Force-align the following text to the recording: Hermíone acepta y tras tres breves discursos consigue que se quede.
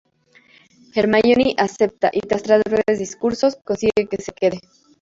Hermíone 0.95 1.53
acepta 1.59 2.09
y 2.11 2.21
tras 2.21 2.41
tres 2.41 2.63
breves 2.67 2.97
discursos 2.97 3.57
consigue 3.63 4.07
que 4.09 4.17
se 4.19 4.31
quede. 4.31 4.57